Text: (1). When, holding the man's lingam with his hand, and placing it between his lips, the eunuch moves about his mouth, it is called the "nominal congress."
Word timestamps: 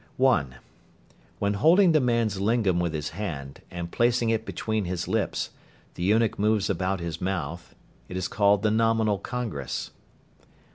(1). 0.17 0.55
When, 1.37 1.53
holding 1.53 1.91
the 1.91 1.99
man's 1.99 2.41
lingam 2.41 2.79
with 2.79 2.91
his 2.91 3.09
hand, 3.09 3.61
and 3.69 3.91
placing 3.91 4.31
it 4.31 4.47
between 4.47 4.85
his 4.85 5.07
lips, 5.07 5.51
the 5.93 6.01
eunuch 6.01 6.39
moves 6.39 6.71
about 6.71 6.99
his 6.99 7.21
mouth, 7.21 7.75
it 8.09 8.17
is 8.17 8.27
called 8.27 8.63
the 8.63 8.71
"nominal 8.71 9.19
congress." 9.19 9.91